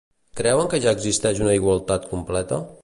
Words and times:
Creuen 0.39 0.71
que 0.71 0.79
ja 0.85 0.95
existeix 0.99 1.43
una 1.45 1.55
igualtat 1.61 2.13
completa? 2.17 2.63